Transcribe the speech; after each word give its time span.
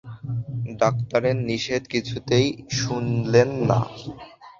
ডাক্তারের 0.79 1.37
নিষেধ 1.49 1.83
কিছুতেই 1.93 2.47
শুনিলেন 2.77 3.49
না। 3.69 3.79